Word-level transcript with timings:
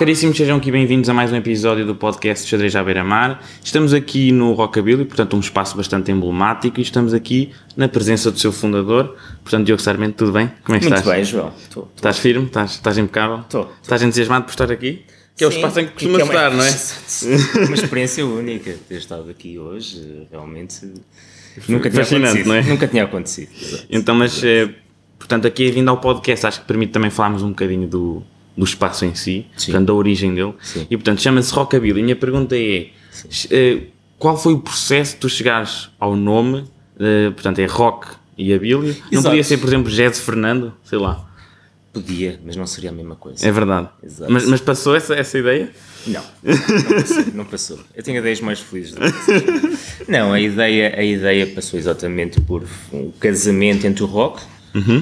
Caríssimos, 0.00 0.34
sejam 0.34 0.56
aqui 0.56 0.72
bem-vindos 0.72 1.10
a 1.10 1.12
mais 1.12 1.30
um 1.30 1.36
episódio 1.36 1.84
do 1.84 1.94
podcast 1.94 2.48
Xadrez 2.48 2.74
à 2.74 2.82
Beira-Mar. 2.82 3.38
Estamos 3.62 3.92
aqui 3.92 4.32
no 4.32 4.54
Rockabilly, 4.54 5.04
portanto 5.04 5.36
um 5.36 5.40
espaço 5.40 5.76
bastante 5.76 6.10
emblemático 6.10 6.80
e 6.80 6.82
estamos 6.82 7.12
aqui 7.12 7.52
na 7.76 7.86
presença 7.86 8.30
do 8.30 8.40
seu 8.40 8.50
fundador, 8.50 9.14
portanto 9.42 9.66
Diogo 9.66 9.82
Sarmento, 9.82 10.16
tudo 10.16 10.32
bem? 10.32 10.50
Como 10.64 10.74
é 10.74 10.80
que 10.80 10.86
Muito 10.86 10.98
estás? 11.00 11.16
bem, 11.16 11.22
João. 11.22 11.52
Tô, 11.68 11.82
tô. 11.82 11.88
Estás 11.94 12.18
firme? 12.18 12.46
Estás, 12.46 12.70
estás 12.70 12.96
impecável? 12.96 13.44
Tô. 13.50 13.66
Estás 13.82 14.00
entusiasmado 14.00 14.46
por 14.46 14.52
estar 14.52 14.72
aqui? 14.72 15.02
Que 15.36 15.44
é 15.44 15.46
o 15.46 15.50
Sim, 15.50 15.56
espaço 15.58 15.80
em 15.80 15.86
que 15.88 15.92
costumas 15.92 16.20
é 16.22 16.24
uma- 16.24 16.32
estar, 16.32 16.50
não 16.50 16.64
é? 16.64 17.66
Uma 17.68 17.74
experiência 17.74 18.24
única 18.24 18.74
ter 18.88 18.96
estado 18.96 19.28
aqui 19.28 19.58
hoje, 19.58 20.26
realmente 20.32 20.80
nunca 21.68 21.90
tinha 21.90 22.02
Fascinante, 22.02 22.26
acontecido. 22.40 22.48
não 22.48 22.54
é? 22.54 22.62
Nunca 22.62 22.88
tinha 22.88 23.04
acontecido. 23.04 23.50
Então, 23.90 24.14
mas, 24.14 24.42
eh, 24.42 24.70
portanto, 25.18 25.46
aqui 25.46 25.68
é 25.68 25.70
vindo 25.70 25.90
ao 25.90 25.98
podcast, 25.98 26.46
acho 26.46 26.60
que 26.62 26.66
permite 26.66 26.90
também 26.90 27.10
falarmos 27.10 27.42
um 27.42 27.50
bocadinho 27.50 27.86
do, 27.86 28.22
do 28.60 28.66
espaço 28.66 29.06
em 29.06 29.14
si, 29.14 29.46
Sim. 29.56 29.72
portanto, 29.72 29.86
da 29.86 29.94
origem 29.94 30.34
dele. 30.34 30.52
Sim. 30.60 30.86
E, 30.90 30.96
portanto, 30.98 31.22
chama-se 31.22 31.50
Rockabilly. 31.50 32.00
A 32.00 32.04
minha 32.04 32.16
pergunta 32.16 32.54
é, 32.54 32.88
eh, 33.50 33.80
qual 34.18 34.36
foi 34.36 34.52
o 34.52 34.58
processo 34.58 35.14
de 35.14 35.20
tu 35.20 35.30
chegares 35.30 35.88
ao 35.98 36.14
nome, 36.14 36.66
eh, 36.98 37.30
portanto, 37.30 37.58
é 37.58 37.64
Rock 37.64 38.08
e 38.36 38.52
a 38.52 38.58
Billy? 38.58 39.02
Não 39.10 39.22
podia 39.22 39.42
ser, 39.42 39.56
por 39.56 39.66
exemplo, 39.66 39.90
Jazz 39.90 40.20
Fernando? 40.20 40.74
Sei 40.84 40.98
lá. 40.98 41.26
Podia, 41.90 42.38
mas 42.44 42.54
não 42.54 42.66
seria 42.66 42.90
a 42.90 42.92
mesma 42.92 43.16
coisa. 43.16 43.48
É 43.48 43.50
verdade. 43.50 43.88
Exato. 44.02 44.30
Mas, 44.30 44.44
mas 44.44 44.60
passou 44.60 44.94
essa, 44.94 45.14
essa 45.14 45.38
ideia? 45.38 45.70
Não, 46.06 46.22
não 46.42 47.00
passou, 47.00 47.24
não 47.32 47.44
passou. 47.46 47.78
Eu 47.96 48.02
tenho 48.02 48.18
ideias 48.18 48.42
mais 48.42 48.60
felizes 48.60 48.92
do 48.92 49.00
que. 49.00 50.10
Não, 50.10 50.34
a 50.34 50.40
ideia, 50.40 50.94
a 50.98 51.02
ideia 51.02 51.46
passou 51.46 51.78
exatamente 51.78 52.40
por 52.42 52.64
um 52.92 53.10
casamento 53.12 53.86
entre 53.86 54.02
o 54.02 54.06
rock, 54.06 54.42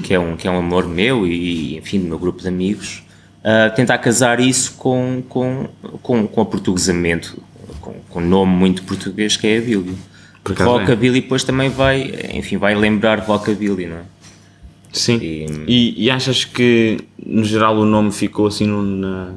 que, 0.03 0.13
é 0.13 0.19
um, 0.19 0.35
que 0.37 0.47
é 0.47 0.51
um 0.51 0.57
amor 0.57 0.87
meu 0.87 1.27
e, 1.27 1.77
enfim, 1.77 1.99
do 1.99 2.07
meu 2.07 2.17
grupo 2.17 2.41
de 2.41 2.47
amigos, 2.47 3.03
a 3.43 3.69
tentar 3.69 3.97
casar 3.99 4.39
isso 4.39 4.73
com, 4.73 5.23
com, 5.29 5.67
com, 6.01 6.27
com 6.27 6.41
o 6.41 6.45
portuguesamento, 6.45 7.41
com, 7.81 7.93
com 8.09 8.19
um 8.21 8.27
nome 8.27 8.51
muito 8.53 8.83
português 8.83 9.37
que 9.37 9.47
é 9.47 9.57
a 9.57 9.61
Billy. 9.61 9.95
Por 10.43 10.53
acaso 10.53 10.69
é. 10.69 10.73
Rockabilly 10.79 11.21
depois 11.21 11.43
também 11.43 11.69
vai, 11.69 12.13
enfim, 12.33 12.57
vai 12.57 12.75
lembrar 12.75 13.19
Rockabilly, 13.19 13.87
não 13.87 13.97
é? 13.97 14.01
Sim. 14.91 15.17
E- 15.21 15.45
E, 15.67 16.05
e 16.05 16.09
achas 16.11 16.43
que, 16.45 16.97
no 17.23 17.43
geral, 17.43 17.77
o 17.77 17.85
nome 17.85 18.11
ficou 18.11 18.47
assim 18.47 18.67
na... 18.67 19.31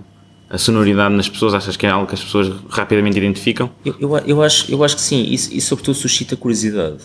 A 0.48 0.58
sonoridade 0.58 1.14
nas 1.14 1.30
pessoas, 1.30 1.54
achas 1.54 1.78
que 1.78 1.86
é 1.86 1.88
algo 1.90 2.06
que 2.06 2.14
as 2.14 2.22
pessoas 2.22 2.52
rapidamente 2.68 3.16
identificam? 3.16 3.70
Eu, 3.86 3.96
eu, 3.98 4.18
eu, 4.18 4.42
acho, 4.42 4.70
eu 4.70 4.84
acho 4.84 4.96
que 4.96 5.00
sim, 5.00 5.24
isso, 5.30 5.48
e 5.50 5.62
sobretudo 5.62 5.94
suscita 5.94 6.36
curiosidade. 6.36 6.98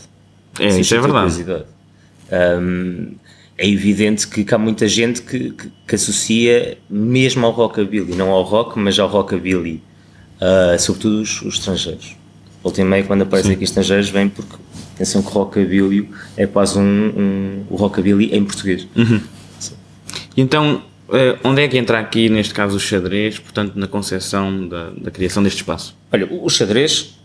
É, 0.60 0.68
isso 0.68 0.80
é 0.80 0.84
suscita 0.84 1.02
verdade. 1.02 1.28
curiosidade. 1.34 1.66
Hum, 2.62 3.12
é 3.58 3.68
evidente 3.68 4.28
que, 4.28 4.44
que 4.44 4.54
há 4.54 4.58
muita 4.58 4.88
gente 4.88 5.22
que, 5.22 5.52
que, 5.52 5.72
que 5.88 5.96
associa 5.96 6.78
mesmo 6.90 7.46
ao 7.46 7.52
rockabilly, 7.52 8.16
não 8.16 8.30
ao 8.30 8.44
rock, 8.44 8.78
mas 8.78 9.00
ao 9.00 9.08
rockabilly, 9.08 9.82
ah, 10.40 10.78
sobretudo 10.78 11.22
os, 11.22 11.42
os 11.42 11.56
estrangeiros. 11.56 12.16
Volta 12.64 12.82
e 12.82 12.84
meia, 12.84 13.04
quando 13.04 13.24
aparecem 13.24 13.54
aqui 13.54 13.64
estrangeiros, 13.64 14.10
vem 14.10 14.30
porque 14.30 14.56
pensam 14.98 15.22
que 15.22 15.30
rockabilly 15.30 16.10
é 16.36 16.46
quase 16.46 16.78
um, 16.78 16.82
um, 16.82 17.64
o 17.70 17.76
rockabilly 17.76 18.36
em 18.36 18.44
português. 18.44 18.88
E 20.36 20.42
então, 20.42 20.84
eh, 21.12 21.38
onde 21.44 21.62
é 21.62 21.68
que 21.68 21.78
entra 21.78 22.00
aqui, 22.00 22.30
neste 22.30 22.54
caso, 22.54 22.78
o 22.78 22.80
xadrez, 22.80 23.40
portanto, 23.40 23.74
na 23.76 23.88
concepção 23.88 24.68
da, 24.68 24.90
da 24.92 25.12
criação 25.12 25.42
deste 25.42 25.58
espaço? 25.58 25.96
Olha, 26.12 26.28
o 26.30 26.50
xadrez, 26.50 27.17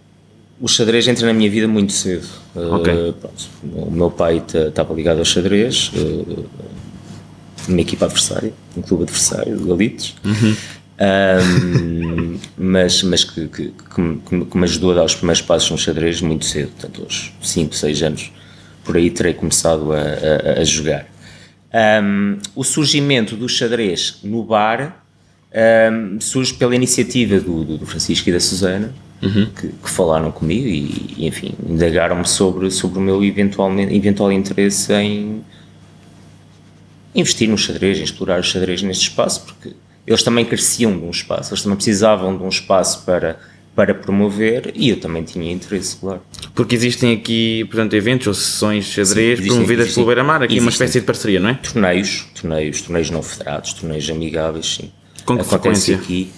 o 0.63 0.69
xadrez 0.69 1.07
entra 1.09 1.27
na 1.27 1.33
minha 1.35 1.51
vida 1.51 1.67
muito 1.69 1.93
cedo. 1.93 2.27
Uh, 2.57 2.75
Ok. 2.77 3.15
pronto, 3.21 3.45
o 3.65 3.91
meu 3.91 4.11
pai 4.11 4.43
estava 4.69 4.95
ligado 4.95 5.19
ao 5.19 5.25
xadrez, 5.25 5.91
uh, 5.95 6.45
numa 7.69 7.81
equipa 7.81 8.05
adversária, 8.07 8.53
um 8.77 8.81
clube 8.83 9.03
adversário, 9.03 9.57
do 9.59 9.67
Galitos, 9.67 10.15
Um, 11.01 12.39
mas, 12.57 13.03
mas 13.03 13.25
que, 13.25 13.49
que, 13.49 13.73
que, 13.95 14.01
me- 14.01 14.21
que 14.47 14.57
me- 14.57 14.65
ajudou 14.65 14.93
a 14.93 14.95
dar 14.97 15.05
os 15.05 15.15
primeiros 15.17 15.43
passos 15.43 15.69
no 15.71 15.79
xadrez 15.79 16.21
muito 16.21 16.45
cedo, 16.45 16.69
portanto, 16.79 17.03
aos 17.03 17.33
5, 17.43 17.75
6 17.75 18.03
anos, 18.05 18.33
por 18.85 18.97
aí 18.97 19.11
terei 19.11 19.35
começado 19.35 19.93
a, 19.93 19.99
a- 19.99 20.61
a 20.61 20.65
jogar. 20.65 21.07
Um, 22.05 22.39
o 22.55 22.63
surgimento 22.63 23.35
do 23.35 23.49
xadrez 23.49 24.19
no 24.23 24.45
bar 24.45 25.03
um, 25.91 26.21
surge 26.21 26.55
pela 26.55 26.77
iniciativa 26.77 27.41
do, 27.41 27.65
do- 27.65 27.79
do 27.79 27.87
Francisco 27.87 28.29
e 28.29 28.33
da 28.33 28.39
Susana, 28.41 28.93
que, 29.23 29.69
que 29.69 29.89
falaram 29.91 30.33
comigo 30.33 30.67
e, 30.67 31.27
enfim, 31.27 31.55
indagaram-me 31.69 32.27
sobre, 32.27 32.71
sobre 32.71 32.99
o 32.99 33.03
meu 33.03 33.23
eventualmente, 33.23 33.95
eventual 33.95 34.33
interesse 34.33 34.93
em 34.95 35.43
investir 37.15 37.49
no 37.49 37.59
xadrez, 37.59 37.99
em 37.99 38.03
explorar 38.05 38.41
o 38.41 38.43
xadrez 38.43 38.83
neste 38.83 39.09
espaço, 39.09 39.43
porque 39.45 39.75
eles 40.07 40.23
também 40.23 40.45
careciam 40.45 40.97
de 40.99 41.05
um 41.05 41.11
espaço, 41.11 41.53
eles 41.53 41.63
também 41.63 41.77
precisavam 41.77 42.37
de 42.37 42.43
um 42.43 42.49
espaço 42.49 43.05
para, 43.05 43.39
para 43.77 43.95
promover 43.95 44.73
e 44.75 44.89
eu 44.89 44.99
também 44.99 45.23
tinha 45.23 45.53
interesse, 45.53 45.97
claro. 45.97 46.21
Porque 46.55 46.75
existem 46.75 47.13
aqui, 47.15 47.65
portanto, 47.67 47.95
eventos 47.95 48.27
ou 48.27 48.35
sessões 48.35 48.87
de 48.87 48.91
xadrez 48.93 49.15
Sim, 49.17 49.23
existem- 49.45 49.47
promovidas 49.49 49.85
existem- 49.85 49.95
pelo 50.03 50.07
Beira-Mar, 50.07 50.43
aqui 50.43 50.55
uma 50.55 50.69
existem. 50.69 50.87
espécie 50.87 51.01
de 51.01 51.07
parceria, 51.07 51.39
não 51.41 51.51
é? 51.51 51.55
Torneios, 51.55 52.27
torneios, 52.41 52.81
torneios 52.83 53.11
não 53.11 53.23
federados, 53.23 53.73
torneios 53.75 54.11
amigáveis, 54.11 54.67
sim. 54.75 54.91
Com 55.25 55.37
que 55.37 55.43
Acontece 55.43 55.49
frequência? 55.51 55.97
aqui. 55.97 56.33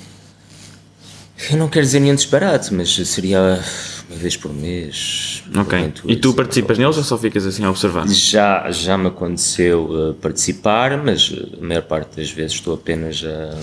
Eu 1.50 1.56
não 1.58 1.68
quero 1.68 1.84
dizer 1.84 2.00
nenhum 2.00 2.14
disparate, 2.14 2.72
mas 2.72 2.94
seria 2.94 3.60
uma 4.08 4.16
vez 4.18 4.36
por 4.36 4.52
mês. 4.52 5.42
Ok. 5.56 5.92
E 6.06 6.16
tu 6.16 6.32
participas 6.32 6.78
neles 6.78 6.96
ou 6.96 7.02
só 7.02 7.18
ficas 7.18 7.44
assim 7.44 7.64
a 7.64 7.70
observar? 7.70 8.06
Já, 8.08 8.70
já 8.70 8.96
me 8.96 9.08
aconteceu 9.08 9.84
uh, 9.90 10.14
participar, 10.14 10.96
mas 11.02 11.30
uh, 11.30 11.58
a 11.60 11.64
maior 11.66 11.82
parte 11.82 12.16
das 12.16 12.30
vezes 12.30 12.52
estou 12.52 12.74
apenas 12.74 13.22
a, 13.24 13.58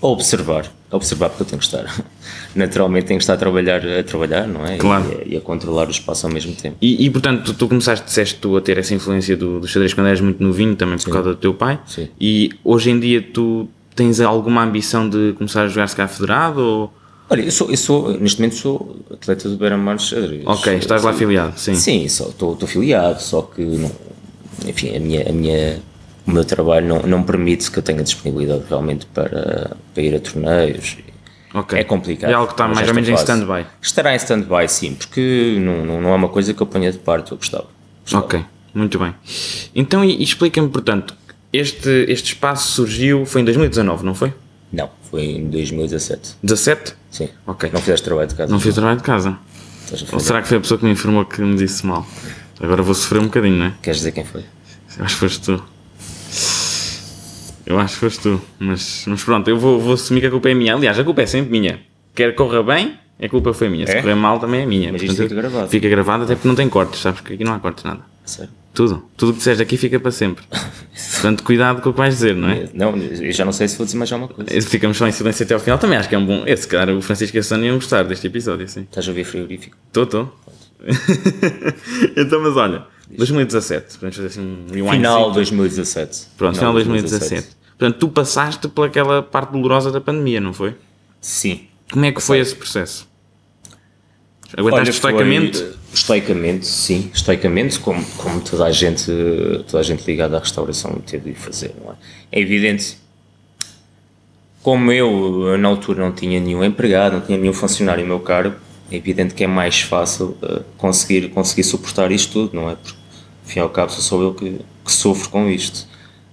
a 0.00 0.06
observar. 0.06 0.66
A 0.90 0.96
observar 0.96 1.28
porque 1.28 1.42
eu 1.42 1.46
tenho 1.46 1.58
que 1.60 1.66
estar. 1.66 2.04
Naturalmente 2.56 3.06
tenho 3.06 3.18
que 3.18 3.22
estar 3.24 3.34
a 3.34 3.36
trabalhar, 3.36 3.86
a 3.86 4.02
trabalhar 4.02 4.46
não 4.48 4.64
é? 4.66 4.78
Claro. 4.78 5.04
E, 5.26 5.32
a- 5.32 5.34
e 5.34 5.36
a 5.36 5.40
controlar 5.42 5.88
o 5.88 5.90
espaço 5.90 6.26
ao 6.26 6.32
mesmo 6.32 6.54
tempo. 6.54 6.78
E, 6.80 7.04
e, 7.04 7.10
portanto, 7.10 7.44
tu, 7.44 7.54
tu 7.54 7.68
começaste, 7.68 8.06
disseste 8.06 8.36
tu 8.36 8.56
a 8.56 8.60
ter 8.62 8.78
essa 8.78 8.94
influência 8.94 9.36
do, 9.36 9.60
do 9.60 9.68
xadrez 9.68 9.92
quando 9.92 10.06
eras 10.06 10.22
muito 10.22 10.42
novinho, 10.42 10.74
também 10.74 10.96
por 10.96 11.10
causa 11.12 11.28
do 11.30 11.36
teu 11.36 11.52
pai. 11.52 11.78
Sim. 11.86 12.08
E 12.18 12.50
hoje 12.64 12.90
em 12.90 12.98
dia 12.98 13.20
tu 13.20 13.68
tens 13.98 14.20
alguma 14.20 14.62
ambição 14.62 15.08
de 15.08 15.34
começar 15.36 15.62
a 15.62 15.68
jogar 15.68 15.88
se 15.88 15.96
cá 15.96 16.06
federado 16.06 16.60
ou... 16.60 16.94
Olha, 17.28 17.42
eu 17.42 17.50
sou, 17.50 17.68
eu 17.68 17.76
sou, 17.76 18.16
neste 18.16 18.40
momento 18.40 18.54
sou 18.54 18.96
atleta 19.12 19.48
do 19.48 19.56
Beira-Mar. 19.56 19.96
Ok, 20.46 20.76
estás 20.76 21.02
lá 21.02 21.10
afiliado, 21.10 21.58
sim. 21.58 21.74
Sim, 21.74 22.04
estou 22.04 22.56
afiliado, 22.62 23.20
só 23.20 23.42
que, 23.42 23.60
não, 23.60 23.90
enfim, 24.66 24.96
a 24.96 25.00
minha, 25.00 25.28
a 25.28 25.32
minha, 25.32 25.82
o 26.24 26.30
meu 26.30 26.44
trabalho 26.44 26.86
não, 26.86 27.02
não 27.02 27.22
permite 27.24 27.70
que 27.70 27.78
eu 27.80 27.82
tenha 27.82 28.02
disponibilidade 28.02 28.62
realmente 28.68 29.04
para, 29.06 29.76
para 29.92 30.02
ir 30.02 30.14
a 30.14 30.20
torneios. 30.20 30.96
Ok. 31.52 31.78
É 31.78 31.82
complicado. 31.82 32.30
É 32.30 32.34
algo 32.34 32.46
que 32.46 32.54
está 32.54 32.68
mais 32.68 32.88
ou 32.88 32.94
menos 32.94 33.10
em 33.10 33.14
stand-by. 33.14 33.66
Estará 33.82 34.14
em 34.14 34.16
stand-by, 34.16 34.68
sim, 34.68 34.94
porque 34.94 35.56
não, 35.60 35.84
não, 35.84 36.00
não 36.00 36.10
é 36.10 36.14
uma 36.14 36.28
coisa 36.28 36.54
que 36.54 36.62
eu 36.62 36.66
ponha 36.66 36.92
de 36.92 36.98
parte, 36.98 37.32
eu 37.32 37.36
gostava. 37.36 37.66
Gostava. 38.04 38.24
Ok, 38.24 38.44
muito 38.72 38.96
bem. 38.98 39.12
Então, 39.74 40.04
e, 40.04 40.16
e 40.18 40.22
explica-me, 40.22 40.68
portanto, 40.68 41.17
este, 41.52 41.88
este 42.08 42.32
espaço 42.32 42.72
surgiu, 42.72 43.24
foi 43.26 43.40
em 43.42 43.44
2019, 43.44 44.04
não 44.04 44.14
foi? 44.14 44.32
Não, 44.72 44.90
foi 45.10 45.22
em 45.24 45.48
2017. 45.48 46.36
17? 46.42 46.94
Sim. 47.10 47.28
Ok. 47.46 47.70
Não 47.72 47.80
fizeste 47.80 48.04
trabalho 48.04 48.28
de 48.28 48.34
casa? 48.34 48.52
Não 48.52 48.60
fiz 48.60 48.74
trabalho 48.74 48.98
de 48.98 49.02
casa. 49.02 49.38
Ou 50.12 50.20
será 50.20 50.42
que 50.42 50.48
foi 50.48 50.58
a 50.58 50.60
pessoa 50.60 50.78
que 50.78 50.84
me 50.84 50.90
informou 50.92 51.24
que 51.24 51.40
me 51.40 51.56
disse 51.56 51.86
mal? 51.86 52.06
Agora 52.60 52.82
vou 52.82 52.94
sofrer 52.94 53.20
um 53.20 53.24
bocadinho, 53.24 53.56
não 53.56 53.66
é? 53.66 53.74
Queres 53.80 53.98
dizer 53.98 54.12
quem 54.12 54.24
foi? 54.24 54.42
Eu 54.98 55.04
acho 55.04 55.14
que 55.14 55.20
foste 55.20 55.40
tu. 55.40 55.62
Eu 57.64 57.78
acho 57.78 57.94
que 57.94 58.00
foste 58.00 58.20
tu. 58.20 58.40
Mas, 58.58 59.04
mas 59.06 59.22
pronto, 59.22 59.48
eu 59.48 59.58
vou, 59.58 59.80
vou 59.80 59.94
assumir 59.94 60.20
que 60.20 60.26
a 60.26 60.30
culpa 60.30 60.48
é 60.50 60.54
minha. 60.54 60.74
Aliás, 60.74 60.98
a 60.98 61.04
culpa 61.04 61.22
é 61.22 61.26
sempre 61.26 61.50
minha. 61.50 61.80
Quer 62.14 62.34
corra 62.34 62.62
bem, 62.62 62.98
a 63.22 63.28
culpa 63.28 63.52
foi 63.54 63.68
minha. 63.68 63.86
Se 63.86 63.92
É? 63.92 64.00
correr 64.02 64.14
mal, 64.14 64.38
também 64.38 64.62
é 64.62 64.66
minha. 64.66 64.90
Mas 64.92 65.02
Portanto, 65.02 65.22
fica 65.28 65.34
gravado. 65.34 65.68
Fica 65.68 65.88
gravado 65.88 66.24
até 66.24 66.34
porque 66.34 66.48
não 66.48 66.54
tem 66.54 66.68
cortes, 66.68 67.00
sabes? 67.00 67.20
Que 67.20 67.34
aqui 67.34 67.44
não 67.44 67.54
há 67.54 67.58
cortes 67.58 67.84
nada. 67.84 68.00
Sério? 68.24 68.50
Tudo. 68.78 69.02
Tudo 69.16 69.30
o 69.30 69.32
que 69.32 69.38
disseres 69.38 69.60
aqui 69.60 69.76
fica 69.76 69.98
para 69.98 70.12
sempre. 70.12 70.44
Portanto, 71.14 71.42
cuidado 71.42 71.82
com 71.82 71.90
o 71.90 71.92
que 71.92 71.98
vais 71.98 72.14
dizer, 72.14 72.36
não 72.36 72.48
é? 72.48 72.68
Não, 72.72 72.96
eu 72.96 73.32
já 73.32 73.44
não 73.44 73.50
sei 73.50 73.66
se 73.66 73.76
vou 73.76 73.84
dizer 73.84 73.98
mais 73.98 74.12
alguma 74.12 74.32
coisa. 74.32 74.68
Ficamos 74.68 74.96
só 74.96 75.08
em 75.08 75.10
silêncio 75.10 75.44
até 75.44 75.52
ao 75.52 75.58
final. 75.58 75.80
Também 75.80 75.98
acho 75.98 76.08
que 76.08 76.14
é 76.14 76.18
um 76.18 76.24
bom. 76.24 76.44
Esse, 76.46 76.68
cara, 76.68 76.94
o 76.94 77.02
Francisco 77.02 77.36
e 77.36 77.40
a 77.40 77.42
Sônia 77.42 77.66
iam 77.66 77.74
gostar 77.74 78.04
deste 78.04 78.28
episódio, 78.28 78.68
sim. 78.68 78.82
Estás 78.82 79.04
a 79.04 79.10
ouvir 79.10 79.24
frigorífico? 79.24 79.76
Estou, 79.88 80.04
estou. 80.06 80.40
então, 82.16 82.40
mas 82.40 82.56
olha, 82.56 82.84
2017. 83.10 83.94
Podemos 83.94 84.14
fazer 84.14 84.28
assim 84.28 84.42
um 84.42 84.72
rewind. 84.72 84.92
Final 84.92 85.30
de 85.30 85.34
2017. 85.34 86.26
Pronto, 86.36 86.56
final 86.56 86.72
de 86.72 86.84
2017. 86.84 87.48
Portanto, 87.76 87.98
tu 87.98 88.08
passaste 88.10 88.68
por 88.68 88.86
aquela 88.86 89.24
parte 89.24 89.50
dolorosa 89.50 89.90
da 89.90 90.00
pandemia, 90.00 90.40
não 90.40 90.52
foi? 90.52 90.76
Sim. 91.20 91.62
Como 91.90 92.04
é 92.04 92.12
que 92.12 92.22
foi 92.22 92.38
esse 92.38 92.54
processo? 92.54 93.08
Aguentaste 94.56 94.90
estoicamente? 94.90 95.58
Foi, 95.58 95.77
estoicamente, 95.92 96.66
sim. 96.66 97.10
Estoicamente, 97.12 97.78
como, 97.80 98.04
como 98.16 98.40
toda, 98.40 98.64
a 98.64 98.72
gente, 98.72 99.10
toda 99.66 99.80
a 99.80 99.82
gente 99.82 100.04
ligada 100.06 100.36
à 100.36 100.40
restauração 100.40 100.92
teve 101.06 101.32
de 101.32 101.38
fazer, 101.38 101.74
é? 101.86 102.38
É 102.38 102.40
evidente, 102.40 102.98
como 104.62 104.92
eu 104.92 105.56
na 105.58 105.68
altura 105.68 106.04
não 106.04 106.12
tinha 106.12 106.38
nenhum 106.40 106.62
empregado, 106.62 107.14
não 107.14 107.20
tinha 107.20 107.38
nenhum 107.38 107.52
funcionário 107.52 108.04
em 108.04 108.06
meu 108.06 108.20
cargo, 108.20 108.56
é 108.90 108.96
evidente 108.96 109.34
que 109.34 109.44
é 109.44 109.46
mais 109.46 109.80
fácil 109.80 110.36
uh, 110.42 110.64
conseguir, 110.76 111.28
conseguir 111.30 111.64
suportar 111.64 112.10
isto 112.10 112.32
tudo, 112.32 112.56
não 112.56 112.70
é? 112.70 112.76
Porque, 112.76 112.98
e 113.56 113.60
ao 113.60 113.70
cabo, 113.70 113.90
sou 113.92 114.02
só 114.02 114.22
eu 114.22 114.34
que, 114.34 114.60
que 114.84 114.92
sofro 114.92 115.30
com 115.30 115.48
isto. 115.48 115.88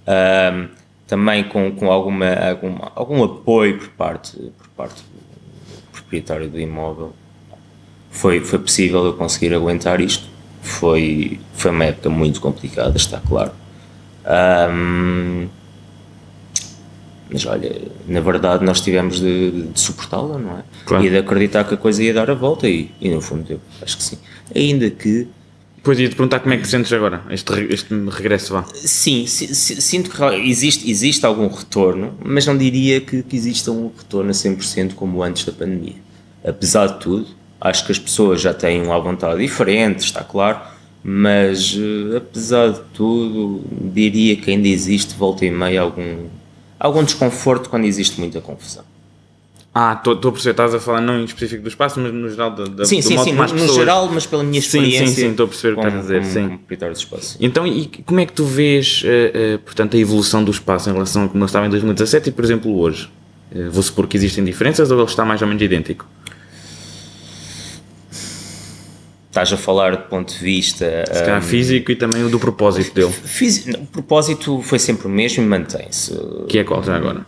Ahm, 0.06 0.68
também 1.06 1.44
com, 1.44 1.70
com 1.72 1.90
alguma, 1.90 2.34
alguma, 2.34 2.92
algum 2.94 3.24
apoio 3.24 3.78
por 3.78 3.88
parte, 3.90 4.36
por 4.58 4.68
parte 4.70 5.02
do 5.02 5.92
proprietário 5.92 6.48
do 6.48 6.60
imóvel, 6.60 7.14
foi, 8.16 8.40
foi 8.40 8.58
possível 8.58 9.04
eu 9.04 9.12
conseguir 9.12 9.54
aguentar 9.54 10.00
isto. 10.00 10.26
Foi, 10.62 11.38
foi 11.54 11.70
uma 11.70 11.84
época 11.84 12.08
muito 12.08 12.40
complicada, 12.40 12.96
está 12.96 13.20
claro. 13.20 13.52
Um, 14.72 15.46
mas 17.30 17.44
olha, 17.46 17.80
na 18.08 18.20
verdade 18.20 18.64
nós 18.64 18.80
tivemos 18.80 19.20
de, 19.20 19.50
de 19.68 19.80
suportá-la, 19.80 20.38
não 20.38 20.58
é? 20.58 20.62
Claro. 20.84 21.04
E 21.04 21.10
de 21.10 21.18
acreditar 21.18 21.64
que 21.64 21.74
a 21.74 21.76
coisa 21.76 22.02
ia 22.02 22.14
dar 22.14 22.30
a 22.30 22.34
volta 22.34 22.68
e, 22.68 22.90
e 23.00 23.08
no 23.08 23.20
fundo 23.20 23.44
eu 23.48 23.60
acho 23.82 23.96
que 23.96 24.02
sim. 24.02 24.18
Ainda 24.54 24.90
que 24.90 25.28
Pois 25.82 26.00
ia-te 26.00 26.16
perguntar 26.16 26.40
como 26.40 26.52
é 26.52 26.56
que 26.56 26.64
te 26.64 26.68
sentes 26.68 26.92
agora, 26.92 27.22
este, 27.30 27.52
este 27.72 27.94
regresso 28.10 28.54
vá. 28.54 28.64
Sim, 28.74 29.24
sinto 29.28 30.10
que 30.10 30.24
existe, 30.50 30.90
existe 30.90 31.24
algum 31.24 31.46
retorno, 31.46 32.12
mas 32.24 32.44
não 32.44 32.58
diria 32.58 33.00
que, 33.00 33.22
que 33.22 33.36
exista 33.36 33.70
um 33.70 33.92
retorno 33.96 34.30
a 34.30 34.32
100% 34.32 34.94
como 34.94 35.22
antes 35.22 35.44
da 35.44 35.52
pandemia. 35.52 35.94
Apesar 36.44 36.88
de 36.88 36.98
tudo, 36.98 37.28
acho 37.60 37.86
que 37.86 37.92
as 37.92 37.98
pessoas 37.98 38.40
já 38.40 38.52
têm 38.52 38.82
uma 38.82 38.98
vontade 39.00 39.40
diferente, 39.40 40.00
está 40.00 40.22
claro, 40.22 40.60
mas 41.02 41.74
uh, 41.74 42.16
apesar 42.16 42.70
de 42.70 42.80
tudo, 42.92 43.62
diria 43.70 44.36
que 44.36 44.50
ainda 44.50 44.68
existe, 44.68 45.14
volta 45.14 45.44
e 45.44 45.50
meia, 45.50 45.80
algum, 45.80 46.26
algum 46.78 47.04
desconforto 47.04 47.70
quando 47.70 47.84
existe 47.84 48.18
muita 48.18 48.40
confusão. 48.40 48.84
Ah, 49.78 49.92
estou 49.92 50.14
a 50.14 50.32
perceber, 50.32 50.52
estás 50.52 50.74
a 50.74 50.80
falar 50.80 51.02
não 51.02 51.20
em 51.20 51.24
específico 51.24 51.62
do 51.62 51.68
espaço, 51.68 52.00
mas 52.00 52.10
no 52.10 52.30
geral 52.30 52.50
da, 52.50 52.64
da 52.64 52.84
Sim, 52.86 53.02
sim, 53.02 53.18
sim, 53.18 53.32
no, 53.32 53.46
no 53.46 53.74
geral, 53.74 54.08
mas 54.10 54.24
pela 54.24 54.42
minha 54.42 54.58
experiência. 54.58 55.06
Sim, 55.06 55.12
sim, 55.12 55.20
sim, 55.20 55.30
estou 55.32 55.44
a 55.44 55.48
perceber 55.48 55.74
o 55.74 55.76
que 55.76 55.86
estás 55.86 55.98
a 55.98 56.18
dizer, 56.18 56.24
sim. 56.24 56.48
proprietário 56.48 56.94
do 56.94 56.98
espaço. 56.98 57.36
Então, 57.38 57.66
e 57.66 57.86
como 58.06 58.18
é 58.18 58.24
que 58.24 58.32
tu 58.32 58.46
vês, 58.46 59.02
uh, 59.02 59.56
uh, 59.56 59.58
portanto, 59.58 59.94
a 59.94 60.00
evolução 60.00 60.42
do 60.42 60.50
espaço 60.50 60.88
em 60.88 60.94
relação 60.94 61.26
a 61.26 61.28
como 61.28 61.44
ele 61.44 61.46
estava 61.46 61.66
em 61.66 61.68
2017 61.68 62.30
e, 62.30 62.32
por 62.32 62.42
exemplo, 62.42 62.74
hoje? 62.74 63.10
Uh, 63.54 63.70
vou 63.70 63.82
supor 63.82 64.06
que 64.06 64.16
existem 64.16 64.42
diferenças 64.42 64.90
ou 64.90 64.98
ele 64.98 65.06
está 65.06 65.26
mais 65.26 65.42
ou 65.42 65.46
menos 65.46 65.62
idêntico? 65.62 66.06
Estás 69.36 69.52
a 69.52 69.58
falar 69.58 69.94
do 69.94 70.02
ponto 70.04 70.32
de 70.32 70.38
vista... 70.38 71.04
Se 71.12 71.20
calhar 71.20 71.40
um, 71.40 71.42
físico 71.42 71.92
e 71.92 71.96
também 71.96 72.24
o 72.24 72.30
do 72.30 72.40
propósito 72.40 72.94
dele. 72.94 73.12
Físico, 73.12 73.78
o 73.82 73.86
propósito 73.86 74.62
foi 74.62 74.78
sempre 74.78 75.08
o 75.08 75.10
mesmo 75.10 75.44
e 75.44 75.46
mantém-se. 75.46 76.18
Que 76.48 76.60
é 76.60 76.64
qual 76.64 76.82
já 76.82 76.96
agora? 76.96 77.26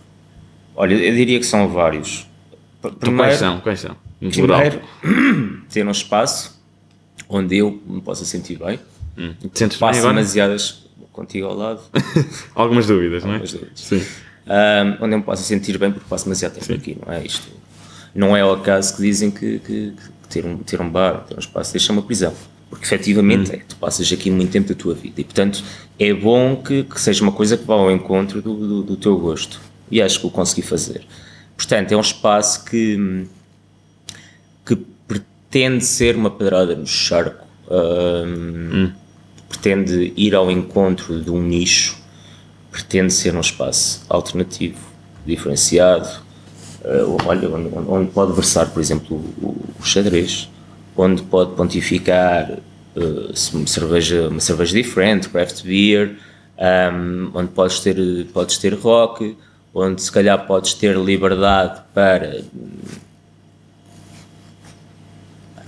Olha, 0.75 0.95
eu 0.95 1.15
diria 1.15 1.39
que 1.39 1.45
são 1.45 1.69
vários 1.69 2.27
Primeiro, 2.81 2.97
então, 2.97 3.17
quais 3.17 3.39
são? 3.39 3.61
Quais 3.61 3.81
são? 3.81 3.97
primeiro, 4.21 4.81
ter 5.69 5.87
um 5.87 5.91
espaço 5.91 6.59
onde 7.29 7.59
eu 7.59 7.79
me 7.87 8.01
possa 8.01 8.25
sentir 8.25 8.59
bem. 8.59 8.81
Hum. 9.19 9.35
Te 9.53 9.59
sentes 9.59 9.77
Passo 9.77 10.01
bem 10.01 10.09
demasiadas 10.09 10.87
contigo 11.13 11.47
ao 11.47 11.55
lado. 11.55 11.83
Algumas 12.55 12.87
dúvidas, 12.87 13.23
não 13.23 13.33
é? 13.33 13.35
Algumas 13.35 13.53
dúvidas. 13.53 13.81
Sim. 13.81 14.03
Um, 14.47 15.05
onde 15.05 15.15
eu 15.15 15.19
me 15.19 15.25
possa 15.25 15.43
sentir 15.43 15.77
bem 15.77 15.93
porque 15.93 16.07
passo 16.09 16.25
demasiado 16.25 16.55
tempo 16.55 16.65
Sim. 16.65 16.73
aqui, 16.73 16.99
não 17.05 17.13
é? 17.13 17.23
Isto 17.23 17.49
não 18.15 18.35
é 18.35 18.43
o 18.43 18.53
acaso 18.53 18.97
que 18.97 19.03
dizem 19.03 19.31
que, 19.31 19.59
que, 19.59 19.93
que 19.93 20.18
ter, 20.29 20.45
um, 20.47 20.59
ter 20.59 20.81
um 20.81 20.89
bar, 20.89 21.25
ter 21.25 21.35
um 21.35 21.39
espaço 21.39 21.73
deixa 21.73 21.93
uma 21.93 22.03
prisão. 22.03 22.33
Porque 22.71 22.85
efetivamente 22.85 23.51
hum. 23.51 23.55
é, 23.55 23.63
tu 23.67 23.77
passas 23.77 24.13
aqui 24.13 24.31
muito 24.31 24.51
tempo 24.51 24.69
da 24.69 24.75
tua 24.75 24.95
vida 24.95 25.21
e 25.21 25.25
portanto 25.25 25.65
é 25.99 26.13
bom 26.13 26.57
que, 26.57 26.85
que 26.85 27.01
seja 27.01 27.23
uma 27.23 27.33
coisa 27.33 27.57
que 27.57 27.65
vá 27.65 27.75
ao 27.75 27.91
encontro 27.91 28.43
do, 28.43 28.55
do, 28.55 28.83
do 28.83 28.97
teu 28.97 29.19
gosto. 29.19 29.61
E 29.91 30.03
acho 30.03 30.21
que 30.21 30.27
o 30.27 30.31
consegui 30.31 30.61
fazer. 30.61 31.07
Portanto, 31.57 31.91
é 31.91 31.97
um 31.97 32.01
espaço 32.01 32.65
que, 32.65 33.27
que 34.65 34.77
pretende 35.07 35.85
ser 35.85 36.15
uma 36.15 36.31
pedrada 36.31 36.77
no 36.77 36.87
charco, 36.87 37.45
um, 37.69 38.85
hum. 38.85 38.93
pretende 39.49 40.13
ir 40.17 40.37
ao 40.37 40.51
encontro 40.53 41.21
de 41.21 41.31
um 41.31 41.43
nicho, 41.43 41.99
pretende 42.71 43.13
ser 43.13 43.35
um 43.35 43.41
espaço 43.41 44.05
alternativo, 44.09 44.79
diferenciado, 45.27 46.23
olha, 47.27 47.49
onde, 47.49 47.69
onde, 47.89 48.11
pode 48.11 48.33
versar, 48.33 48.71
por 48.71 48.81
exemplo, 48.81 49.17
o, 49.17 49.57
o 49.79 49.85
xadrez, 49.85 50.49
onde 50.97 51.23
pode 51.23 51.55
pontificar 51.55 52.51
uh, 52.97 53.33
uma, 53.55 53.67
cerveja, 53.67 54.29
uma 54.29 54.41
cerveja 54.41 54.73
diferente, 54.73 55.29
craft 55.29 55.63
beer, 55.63 56.17
um, 56.59 57.31
onde 57.35 57.51
podes 57.51 57.81
ter, 57.81 57.97
podes 58.33 58.59
ter 58.59 58.75
rock, 58.75 59.37
onde 59.75 60.03
se 60.03 60.11
calhar 60.11 60.47
podes 60.47 60.75
ter 60.75 60.97
liberdade 60.97 61.81
para 61.95 62.43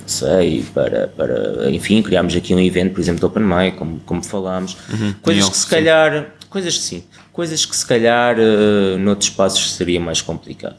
não 0.01 0.09
sei, 0.09 0.65
para, 0.75 1.07
para 1.09 1.71
enfim, 1.71 2.03
criámos 2.03 2.35
aqui 2.35 2.53
um 2.53 2.59
evento, 2.59 2.95
por 2.95 3.01
exemplo, 3.01 3.21
do 3.21 3.27
Open 3.29 3.45
Mic, 3.45 3.77
como, 3.77 4.01
como 4.01 4.25
falámos, 4.25 4.77
uhum, 4.93 5.15
coisas 5.23 5.49
que 5.49 5.57
se 5.57 5.63
sim. 5.63 5.71
calhar, 5.71 6.35
coisas 6.49 6.77
que 6.77 6.83
sim, 6.83 7.05
coisas 7.33 7.65
que 7.65 7.77
se 7.77 7.87
calhar 7.87 8.37
uh, 8.37 8.99
noutros 8.99 9.29
espaços 9.29 9.75
seria 9.75 10.01
mais 10.01 10.21
complicado. 10.21 10.77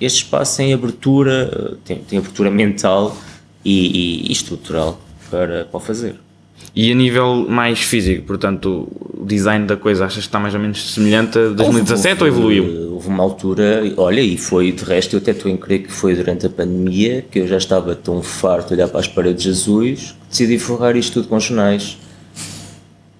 Este 0.00 0.24
espaço 0.24 0.56
tem 0.56 0.72
abertura, 0.72 1.76
tem, 1.84 1.98
tem 1.98 2.18
abertura 2.18 2.50
mental 2.50 3.16
e, 3.64 4.24
e, 4.24 4.28
e 4.28 4.32
estrutural 4.32 5.00
para, 5.30 5.64
para 5.64 5.76
o 5.76 5.80
fazer. 5.80 6.16
E 6.74 6.90
a 6.90 6.94
nível 6.94 7.46
mais 7.48 7.80
físico, 7.80 8.26
portanto, 8.26 8.88
o 9.16 9.24
design 9.24 9.64
da 9.64 9.76
coisa, 9.76 10.06
achas 10.06 10.24
que 10.24 10.28
está 10.28 10.40
mais 10.40 10.54
ou 10.54 10.60
menos 10.60 10.92
semelhante 10.92 11.38
a 11.38 11.48
2017 11.50 12.12
houve, 12.12 12.22
ou 12.22 12.28
evoluiu? 12.28 12.92
Houve 12.94 13.08
uma 13.08 13.22
altura, 13.22 13.82
olha, 13.96 14.20
e 14.20 14.36
foi 14.36 14.72
de 14.72 14.84
resto, 14.84 15.14
eu 15.14 15.20
até 15.20 15.30
estou 15.30 15.50
em 15.50 15.56
crer 15.56 15.84
que 15.84 15.92
foi 15.92 16.16
durante 16.16 16.46
a 16.46 16.50
pandemia 16.50 17.24
que 17.30 17.38
eu 17.38 17.46
já 17.46 17.56
estava 17.56 17.94
tão 17.94 18.22
farto 18.22 18.68
de 18.68 18.74
olhar 18.74 18.88
para 18.88 19.00
as 19.00 19.06
paredes 19.06 19.46
azuis 19.46 20.12
que 20.12 20.30
decidi 20.30 20.58
forrar 20.58 20.96
isto 20.96 21.12
tudo 21.14 21.28
com 21.28 21.38
jornais. 21.38 21.96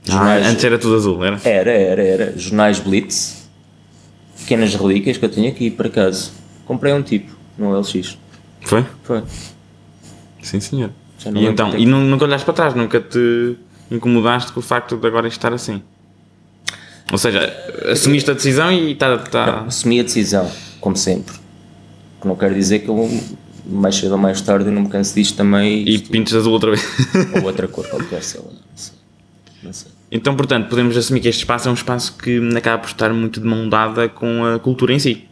Ah, 0.09 0.13
jornais 0.13 0.47
ah, 0.47 0.51
antes 0.51 0.65
era 0.65 0.79
tudo 0.79 0.97
azul, 0.97 1.25
era? 1.25 1.41
Era, 1.45 1.71
era, 1.71 2.03
era. 2.03 2.35
Jornais 2.37 2.81
Blitz, 2.81 3.49
pequenas 4.39 4.75
relíquias 4.75 5.17
que 5.17 5.25
eu 5.25 5.31
tenho 5.31 5.49
aqui, 5.49 5.71
por 5.71 5.87
acaso. 5.87 6.33
Comprei 6.65 6.93
um 6.93 7.03
tipo 7.03 7.35
no 7.59 7.79
LX. 7.79 8.19
Foi? 8.63 8.85
Foi. 9.03 9.23
Sim, 10.43 10.61
senhor. 10.61 10.91
E 11.35 11.47
então, 11.47 11.77
e 11.77 11.87
nunca 11.87 12.25
olhaste 12.25 12.45
para 12.45 12.55
trás, 12.55 12.75
nunca 12.75 13.01
te 13.01 13.57
incomodaste 13.91 14.53
com 14.53 14.61
o 14.61 14.63
facto 14.63 14.97
de 14.97 15.07
agora 15.07 15.27
estar 15.29 15.53
assim? 15.53 15.83
Ou 17.11 17.19
seja, 17.19 17.55
assumiste 17.91 18.31
a 18.31 18.35
decisão 18.35 18.73
e 18.73 18.93
está. 18.93 19.17
Tá... 19.19 19.61
assumi 19.67 20.01
a 20.01 20.03
decisão, 20.03 20.51
como 20.81 20.97
sempre. 20.97 21.35
Que 22.21 22.27
não 22.27 22.37
quer 22.37 22.53
dizer 22.53 22.81
que 22.81 22.89
eu 22.89 23.09
mais 23.67 23.97
cedo 23.97 24.13
ou 24.13 24.19
mais 24.19 24.41
tarde 24.41 24.71
não 24.71 24.83
me 24.83 24.89
canso 24.89 25.15
disto 25.15 25.37
também. 25.37 25.89
E 25.89 25.99
pintes 25.99 26.35
azul 26.35 26.53
outra 26.53 26.71
vez. 26.71 26.85
ou 27.37 27.45
outra 27.47 27.69
cor 27.69 27.87
qualquer, 27.89 28.23
sei 28.23 28.41
lá. 28.41 28.47
Não 28.47 28.77
sei. 28.77 28.95
Não 29.63 29.73
sei. 29.73 29.93
Então, 30.11 30.37
portanto, 30.37 30.69
podemos 30.69 30.97
assumir 30.97 31.21
que 31.21 31.29
este 31.29 31.41
espaço 31.41 31.69
é 31.69 31.71
um 31.71 31.75
espaço 31.75 32.17
que 32.17 32.39
acaba 32.57 32.79
por 32.79 32.89
estar 32.89 33.13
muito 33.13 33.41
de 33.41 33.47
mão 33.47 33.69
dada 33.69 34.09
com 34.09 34.45
a 34.45 34.59
cultura 34.59 34.93
em 34.93 34.99
si. 34.99 35.25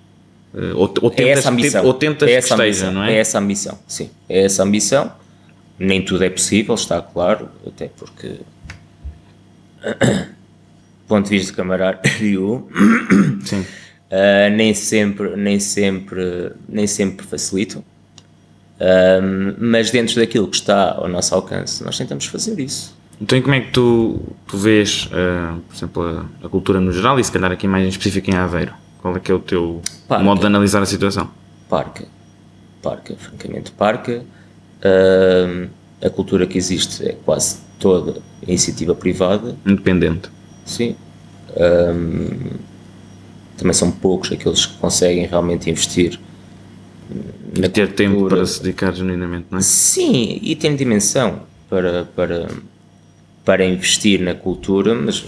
Eh, 0.54 0.72
ou, 0.74 0.92
ou 1.00 1.10
tentas, 1.10 1.18
é 1.18 1.30
essa 1.30 1.48
a 1.48 1.52
ambição. 1.52 1.84
Ou 1.84 1.94
tentas 1.94 2.28
é 2.28 2.32
essa 2.32 2.48
que 2.48 2.62
esteja, 2.62 2.86
ambição. 2.86 2.92
não 2.92 3.04
é? 3.04 3.14
É 3.14 3.18
essa 3.18 3.38
a 3.38 3.40
ambição, 3.40 3.78
sim. 3.86 4.10
É 4.28 4.44
essa 4.44 4.62
a 4.62 4.66
ambição 4.66 5.12
nem 5.78 6.00
tudo 6.02 6.22
é 6.22 6.30
possível, 6.30 6.74
está 6.74 7.02
claro, 7.02 7.48
até 7.66 7.88
porque 7.88 8.38
ponto 11.12 11.28
de 11.28 11.38
vista 11.38 11.52
camarário 11.52 11.98
Sim. 13.44 13.60
Uh, 13.60 14.50
nem 14.56 14.72
sempre 14.72 15.36
nem 15.36 15.60
sempre 15.60 16.52
nem 16.68 16.86
sempre 16.86 17.26
facilitam 17.26 17.80
uh, 18.80 19.56
mas 19.58 19.90
dentro 19.90 20.16
daquilo 20.16 20.48
que 20.48 20.56
está 20.56 20.92
ao 20.92 21.08
nosso 21.08 21.34
alcance 21.34 21.84
nós 21.84 21.98
tentamos 21.98 22.26
fazer 22.26 22.58
isso 22.58 22.96
então 23.20 23.40
como 23.42 23.54
é 23.54 23.60
que 23.60 23.70
tu, 23.72 24.20
tu 24.46 24.56
vês 24.56 25.06
uh, 25.06 25.60
por 25.68 25.76
exemplo 25.76 26.02
a, 26.02 26.46
a, 26.46 26.48
cultura 26.48 26.80
no 26.80 26.92
geral 26.92 27.20
e 27.20 27.24
se 27.24 27.30
calhar 27.30 27.52
aqui 27.52 27.68
mais 27.68 27.84
em 27.84 27.88
específico 27.88 28.30
em 28.30 28.34
Aveiro 28.34 28.72
qual 29.02 29.16
é 29.16 29.20
que 29.20 29.30
é 29.30 29.34
o 29.34 29.40
teu 29.40 29.82
parca. 30.08 30.24
modo 30.24 30.40
de 30.40 30.46
analisar 30.46 30.80
a 30.80 30.86
situação 30.86 31.28
parca 31.68 32.06
parca 32.80 33.14
francamente 33.16 33.70
parca 33.72 34.24
Uh, 34.82 35.70
a 36.04 36.10
cultura 36.10 36.46
que 36.46 36.58
existe 36.58 37.06
é 37.06 37.16
quase 37.24 37.58
toda 37.78 38.20
iniciativa 38.46 38.94
privada. 38.94 39.56
Independente. 39.64 40.28
Sim. 40.64 40.96
Um, 41.56 42.58
também 43.56 43.72
são 43.72 43.92
poucos 43.92 44.32
aqueles 44.32 44.66
que 44.66 44.76
conseguem 44.78 45.26
realmente 45.26 45.70
investir 45.70 46.18
na 47.56 47.66
e 47.66 47.68
ter 47.68 47.86
cultura. 47.88 47.94
tempo 47.94 48.28
para 48.28 48.46
se 48.46 48.60
dedicar 48.60 48.92
genuinamente, 48.92 49.46
não 49.50 49.58
é? 49.58 49.62
Sim, 49.62 50.40
e 50.42 50.56
tem 50.56 50.74
dimensão 50.74 51.42
para, 51.70 52.04
para, 52.16 52.48
para 53.44 53.64
investir 53.64 54.20
na 54.20 54.34
cultura, 54.34 54.94
mas 54.94 55.24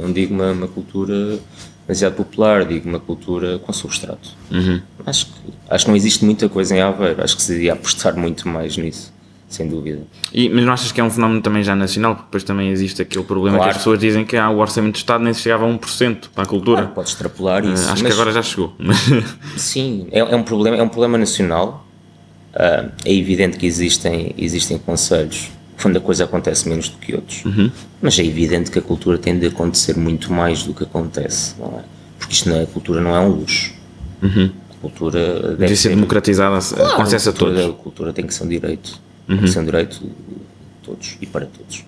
não 0.00 0.12
digo 0.12 0.34
uma, 0.34 0.52
uma 0.52 0.68
cultura 0.68 1.38
demasiado 1.86 2.14
popular, 2.14 2.64
digo 2.64 2.88
uma 2.88 3.00
cultura 3.00 3.58
com 3.58 3.72
substrato. 3.72 4.30
Uhum. 4.50 4.80
Acho, 5.04 5.26
que, 5.26 5.32
acho 5.70 5.84
que 5.84 5.90
não 5.90 5.96
existe 5.96 6.24
muita 6.24 6.48
coisa 6.48 6.76
em 6.76 6.80
Aveiro, 6.80 7.22
acho 7.22 7.36
que 7.36 7.42
se 7.42 7.52
devia 7.52 7.72
apostar 7.72 8.16
muito 8.16 8.48
mais 8.48 8.76
nisso, 8.76 9.12
sem 9.48 9.68
dúvida. 9.68 10.02
E, 10.32 10.48
mas 10.48 10.64
não 10.64 10.72
achas 10.72 10.92
que 10.92 11.00
é 11.00 11.04
um 11.04 11.10
fenómeno 11.10 11.40
também 11.40 11.62
já 11.62 11.74
nacional? 11.74 12.14
Porque 12.14 12.26
depois 12.26 12.44
também 12.44 12.70
existe 12.70 13.02
aquele 13.02 13.24
problema 13.24 13.56
claro. 13.56 13.70
que 13.70 13.76
as 13.76 13.78
pessoas 13.78 13.98
dizem 13.98 14.24
que 14.24 14.36
ah, 14.36 14.50
o 14.50 14.58
orçamento 14.58 14.94
do 14.94 14.96
Estado 14.96 15.22
nem 15.22 15.32
se 15.32 15.42
chegava 15.42 15.64
a 15.64 15.68
1% 15.68 16.28
para 16.34 16.44
a 16.44 16.46
cultura. 16.46 16.82
Claro, 16.82 16.94
pode 16.94 17.08
extrapolar 17.08 17.64
ah, 17.64 17.72
isso. 17.72 17.88
Uh, 17.88 17.92
acho 17.92 18.04
que 18.04 18.12
agora 18.12 18.32
já 18.32 18.42
chegou. 18.42 18.74
Sim, 19.56 20.08
é, 20.10 20.20
é, 20.20 20.36
um 20.36 20.42
problema, 20.42 20.76
é 20.76 20.82
um 20.82 20.88
problema 20.88 21.18
nacional. 21.18 21.84
Uh, 22.54 22.90
é 23.04 23.12
evidente 23.12 23.58
que 23.58 23.66
existem, 23.66 24.34
existem 24.38 24.78
conselhos 24.78 25.50
onde 25.84 25.98
a 25.98 26.00
coisa 26.00 26.24
acontece 26.24 26.68
menos 26.68 26.88
do 26.88 26.96
que 26.98 27.14
outros. 27.14 27.44
Uhum. 27.44 27.70
Mas 28.00 28.18
é 28.18 28.24
evidente 28.24 28.70
que 28.70 28.78
a 28.78 28.82
cultura 28.82 29.18
tem 29.18 29.38
de 29.38 29.46
acontecer 29.46 29.96
muito 29.96 30.32
mais 30.32 30.62
do 30.62 30.74
que 30.74 30.84
acontece, 30.84 31.54
não 31.58 31.78
é? 31.78 31.96
porque 32.18 32.32
isto 32.32 32.48
na 32.48 32.66
cultura 32.66 33.00
não 33.00 33.14
é 33.14 33.20
um 33.20 33.28
luxo. 33.28 33.72
A 34.22 34.74
cultura 34.80 35.20
deve, 35.20 35.48
Uhum. 35.48 35.56
Deve 35.56 35.76
ser 35.76 35.88
democratizada, 35.90 36.58
com 36.96 37.02
acesso 37.02 37.28
a 37.28 37.32
a 37.32 37.34
todos. 37.34 37.60
Uhum. 37.60 37.70
A 37.70 37.74
cultura 37.74 38.12
tem 38.12 38.26
que 38.26 38.34
ser 38.34 38.44
um 38.44 38.48
direito. 38.48 39.00
Tem 39.26 39.38
que 39.38 39.48
ser 39.48 39.58
um 39.58 39.64
direito 39.64 40.00
de 40.00 40.10
todos 40.82 41.16
e 41.20 41.26
para 41.26 41.46
todos. 41.46 41.84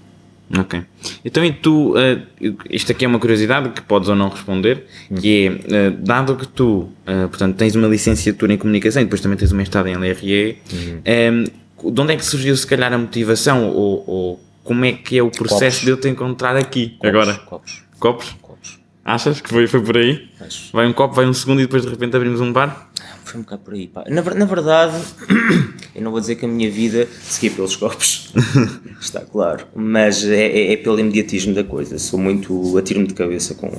Ok. 0.57 0.83
Então, 1.25 1.45
e 1.45 1.53
tu, 1.53 1.95
eh, 1.99 2.23
isto 2.71 2.91
aqui 2.91 3.05
é 3.05 3.09
uma 3.09 3.19
curiosidade 3.19 3.69
que 3.69 3.83
podes 3.83 4.09
ou 4.09 4.17
não 4.17 4.31
responder, 4.31 4.87
que 5.21 5.61
é, 5.69 5.75
eh, 5.75 5.91
dado 5.91 6.37
que 6.37 6.49
tu, 6.49 6.89
eh, 7.07 7.27
portanto, 7.27 7.55
tens 7.57 7.75
uma 7.75 7.87
licenciatura 7.87 8.55
em 8.55 8.57
comunicação 8.57 9.03
e 9.03 9.05
depois 9.05 9.21
também 9.21 9.37
tens 9.37 9.53
uma 9.53 9.63
estada 9.63 9.91
em 9.91 9.97
LRE, 9.97 10.57
eh, 11.05 11.45
de 11.85 12.01
onde 12.01 12.13
é 12.13 12.17
que 12.17 12.25
surgiu, 12.25 12.57
se 12.57 12.67
calhar, 12.67 12.93
a 12.93 12.99
motivação 12.99 13.69
ou, 13.71 14.05
ou 14.07 14.41
como 14.65 14.85
é 14.85 14.93
que 14.93 15.17
é 15.19 15.23
o 15.23 15.31
processo 15.31 15.79
Copos. 15.81 15.85
de 15.85 15.91
eu 15.91 15.97
te 16.01 16.09
encontrar 16.09 16.57
aqui? 16.57 16.91
Copos, 16.99 17.09
Agora, 17.09 17.35
Copos. 17.39 17.83
copos? 17.99 18.37
Copos. 18.43 18.79
Achas 19.05 19.41
que 19.41 19.49
foi, 19.49 19.67
foi 19.67 19.81
por 19.83 19.97
aí? 19.97 20.29
Mas 20.39 20.69
Vai 20.73 20.87
um 20.87 20.93
copo, 20.93 21.15
vai 21.15 21.25
um 21.27 21.33
segundo 21.33 21.61
e 21.61 21.65
depois 21.65 21.83
de 21.83 21.89
repente 21.89 22.15
abrimos 22.17 22.41
um 22.41 22.53
bar? 22.53 22.91
foi 23.25 23.41
um 23.41 23.43
bocado 23.43 23.63
por 23.63 23.75
aí. 23.75 23.87
Pá. 23.87 24.05
Na, 24.09 24.23
na 24.23 24.45
verdade, 24.47 24.97
eu 25.95 26.01
não 26.03 26.11
vou 26.11 26.19
dizer 26.21 26.37
que 26.37 26.47
a 26.47 26.49
minha 26.49 26.71
vida 26.71 27.07
seguia 27.23 27.51
pelos 27.51 27.77
copos. 27.77 28.33
Está 29.01 29.21
claro. 29.21 29.67
Mas 29.75 30.25
é, 30.25 30.47
é- 30.47 30.73
é 30.73 30.77
pelo 30.79 30.99
imediatismo 30.99 31.55
da 31.55 31.63
coisa. 31.63 31.99
Sou 31.99 32.19
muito. 32.19 32.77
Atiro-me 32.79 33.07
de 33.07 33.13
cabeça 33.15 33.55
com. 33.55 33.71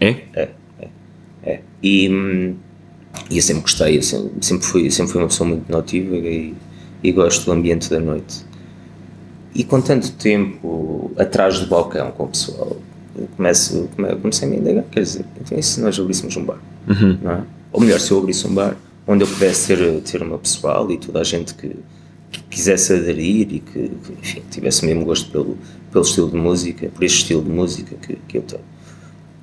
É? 0.00 0.16
É. 0.34 0.48
E, 1.82 2.08
hum, 2.08 2.56
e 3.30 3.36
eu 3.36 3.42
sempre 3.42 3.62
gostei, 3.62 3.98
eu 3.98 4.02
sempre, 4.02 4.30
sempre, 4.40 4.66
fui, 4.66 4.90
sempre 4.90 5.12
fui 5.12 5.20
uma 5.22 5.28
pessoa 5.28 5.48
muito 5.48 5.70
notívaga 5.70 6.28
e, 6.28 6.54
e 7.04 7.12
gosto 7.12 7.44
do 7.44 7.52
ambiente 7.52 7.88
da 7.90 8.00
noite. 8.00 8.44
E 9.54 9.62
com 9.62 9.80
tanto 9.80 10.10
tempo 10.12 11.12
atrás 11.16 11.60
do 11.60 11.66
balcão 11.66 12.10
com 12.10 12.24
o 12.24 12.28
pessoal, 12.28 12.76
eu 13.16 13.28
começo, 13.36 13.88
come- 13.94 14.16
comecei 14.16 14.48
a 14.48 14.50
me 14.50 14.56
indagar, 14.56 14.84
quer 14.90 15.02
dizer, 15.02 15.24
então 15.40 15.56
e 15.56 15.62
se 15.62 15.80
nós 15.80 15.96
abríssemos 16.00 16.36
um 16.36 16.44
bar? 16.44 16.58
Não 17.22 17.30
é? 17.30 17.42
Ou 17.72 17.80
melhor, 17.80 18.00
se 18.00 18.10
eu 18.10 18.18
abrisse 18.18 18.46
um 18.46 18.54
bar 18.54 18.76
onde 19.06 19.22
eu 19.22 19.28
pudesse 19.28 19.68
ter, 19.76 20.00
ter 20.00 20.22
o 20.22 20.24
meu 20.26 20.38
pessoal 20.38 20.90
e 20.90 20.96
toda 20.96 21.20
a 21.20 21.24
gente 21.24 21.54
que, 21.54 21.76
que 22.32 22.42
quisesse 22.50 22.94
aderir 22.94 23.42
e 23.52 23.60
que, 23.60 23.88
que, 23.90 24.12
enfim, 24.20 24.42
tivesse 24.50 24.82
o 24.82 24.86
mesmo 24.86 25.04
gosto 25.04 25.30
pelo, 25.30 25.56
pelo 25.92 26.04
estilo 26.04 26.30
de 26.30 26.36
música, 26.36 26.88
por 26.88 27.04
este 27.04 27.18
estilo 27.18 27.42
de 27.42 27.50
música 27.50 27.94
que, 27.96 28.16
que 28.26 28.38
eu 28.38 28.42
tenho. 28.42 28.62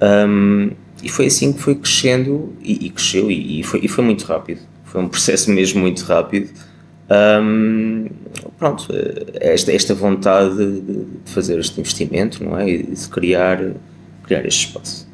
Um, 0.02 0.72
e 1.04 1.08
foi 1.10 1.28
assim 1.28 1.54
que 1.54 1.60
foi 1.60 1.76
crescendo 1.76 2.54
e, 2.62 2.88
e 2.88 2.90
cresceu 2.90 3.30
e, 3.32 3.60
e 3.60 3.64
foi, 3.64 3.80
e 3.84 3.88
foi 3.88 4.04
muito 4.04 4.26
rápido. 4.26 4.62
Foi 4.84 5.02
um 5.02 5.08
processo 5.08 5.50
mesmo 5.52 5.80
muito 5.80 6.02
rápido. 6.04 6.50
Um, 7.12 8.08
pronto, 8.58 8.88
esta, 9.42 9.72
esta 9.74 9.94
vontade 9.94 10.56
de, 10.82 11.06
fazer 11.26 11.60
este 11.60 11.80
investimento, 11.82 12.44
não 12.44 12.58
é? 12.58 12.70
E 12.70 12.84
de 12.84 13.10
criar, 13.10 13.60
criar 14.24 14.46
este 14.46 14.68
espaço. 14.68 15.10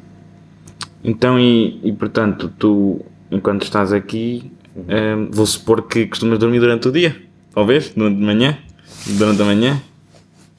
Então, 1.02 1.38
e, 1.40 1.80
e 1.82 1.92
portanto, 1.92 2.52
tu, 2.58 3.04
enquanto 3.30 3.62
estás 3.64 3.92
aqui, 3.92 4.50
eh, 4.88 5.16
vou 5.30 5.46
supor 5.46 5.88
que 5.88 6.06
costumas 6.06 6.38
dormir 6.38 6.60
durante 6.60 6.86
o 6.88 6.92
dia? 6.92 7.16
Talvez? 7.54 7.90
Durante 7.96 8.18
de 8.18 8.24
manhã? 8.24 8.58
Durante 9.06 9.42
a 9.42 9.44
manhã? 9.44 9.82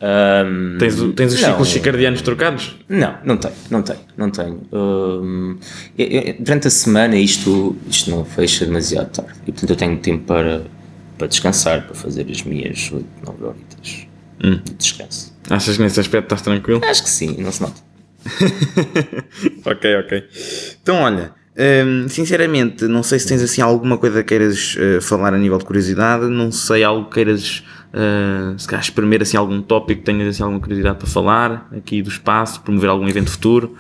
Um, 0.02 0.78
Tens, 0.78 0.96
tens 1.14 1.34
os 1.34 1.42
não. 1.42 1.50
ciclos 1.50 1.68
circadianos 1.70 2.22
trocados? 2.22 2.78
Não, 2.88 3.16
não 3.26 3.36
tenho, 3.38 3.54
não 3.70 3.82
tenho, 3.82 4.00
não 4.18 4.30
tenho. 4.32 4.62
Hum, 4.72 5.58
eu- 5.98 6.08
eu- 6.08 6.36
durante 6.40 6.68
a 6.68 6.70
semana 6.70 7.18
isto, 7.18 7.76
isto 7.90 8.10
não 8.10 8.24
fecha 8.24 8.66
demasiado 8.66 9.10
tarde 9.12 9.34
e 9.46 9.52
portanto 9.52 9.70
eu 9.72 9.76
tenho 9.76 9.98
tempo 9.98 10.24
para, 10.24 10.62
para 11.20 11.28
descansar, 11.28 11.86
para 11.86 11.94
fazer 11.94 12.26
as 12.32 12.42
minhas 12.44 12.90
8, 12.92 13.06
9 13.26 13.44
horitas 13.44 14.08
de 14.40 14.74
descanso. 14.74 15.38
Achas 15.50 15.76
que 15.76 15.84
nesse 15.84 16.00
aspecto 16.00 16.26
estás 16.26 16.42
tranquilo? 16.42 16.82
Acho 16.86 17.04
que 17.04 17.10
sim, 17.10 17.36
não 17.40 17.52
se 17.52 17.62
nota. 17.62 17.82
ok, 19.66 19.96
ok. 19.98 20.24
Então, 20.82 21.02
olha, 21.02 21.34
hum, 21.86 22.08
sinceramente, 22.08 22.86
não 22.86 23.04
sei 23.04 23.20
se 23.20 23.28
tens 23.28 23.42
assim 23.42 23.62
alguma 23.62 23.98
coisa 23.98 24.24
que 24.24 24.30
queiras 24.30 24.78
eh, 24.80 25.02
falar 25.02 25.34
a 25.34 25.38
nível 25.38 25.58
de 25.58 25.66
curiosidade, 25.66 26.26
não 26.30 26.52
sei 26.52 26.84
algo 26.84 27.10
que 27.10 27.16
queiras, 27.16 27.64
eh, 27.92 28.54
se 28.58 28.68
calhar, 28.68 28.84
espremer 28.84 29.22
assim 29.22 29.36
algum 29.38 29.62
tópico 29.62 30.02
que 30.02 30.06
tenhas 30.06 30.28
assim 30.28 30.44
alguma 30.44 30.60
curiosidade 30.60 30.98
para 30.98 31.08
falar 31.08 31.68
aqui 31.76 32.02
do 32.02 32.10
espaço, 32.10 32.62
promover 32.62 32.90
algum 32.90 33.08
evento 33.08 33.32
futuro. 33.32 33.76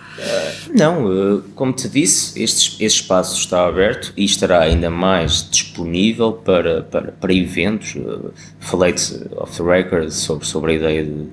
Não, 0.73 1.11
eh, 1.11 1.41
como 1.55 1.71
te 1.73 1.87
disse, 1.87 2.41
este, 2.41 2.83
este 2.83 3.01
espaço 3.01 3.37
está 3.39 3.67
aberto 3.67 4.11
e 4.17 4.25
estará 4.25 4.61
ainda 4.61 4.89
mais 4.89 5.47
disponível 5.49 6.33
para, 6.33 6.81
para, 6.83 7.11
para 7.11 7.33
eventos. 7.33 7.95
Eh, 7.95 8.29
Falei-te 8.59 9.13
off 9.37 9.55
the 9.57 9.63
record 9.63 10.09
sobre, 10.11 10.45
sobre 10.45 10.71
a 10.71 10.75
ideia 10.75 11.03
de 11.05 11.27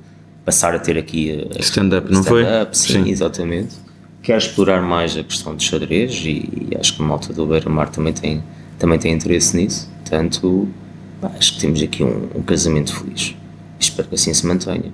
passar 0.45 0.75
a 0.75 0.78
ter 0.78 0.97
aqui 0.97 1.47
Stand-up, 1.59 2.11
não 2.12 2.23
foi? 2.23 2.45
sim, 2.73 3.04
Sim. 3.04 3.11
exatamente. 3.11 3.75
Quero 4.23 4.38
explorar 4.38 4.83
mais 4.83 5.16
a 5.16 5.23
questão 5.23 5.54
de 5.56 5.62
xadrez 5.64 6.12
e, 6.25 6.68
e 6.71 6.76
acho 6.78 6.97
que 6.97 7.02
a 7.02 7.06
malta 7.06 7.33
do 7.33 7.47
Beira-Mar 7.47 7.88
também 7.90 8.12
tem, 8.12 8.42
também 8.78 8.99
tem 8.99 9.12
interesse 9.12 9.56
nisso. 9.56 9.88
Portanto, 10.02 10.68
acho 11.23 11.54
que 11.54 11.61
temos 11.61 11.82
aqui 11.82 12.04
um, 12.04 12.28
um 12.35 12.42
casamento 12.42 12.94
feliz. 12.94 13.35
Espero 13.78 14.08
que 14.08 14.14
assim 14.14 14.32
se 14.32 14.46
mantenha. 14.46 14.92